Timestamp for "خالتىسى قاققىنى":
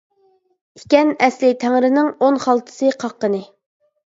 2.47-3.45